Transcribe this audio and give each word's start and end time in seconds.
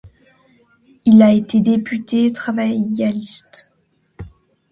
Il 1.05 1.21
a 1.21 1.31
été 1.31 1.59
député 1.61 2.33
travailliste. 2.33 3.69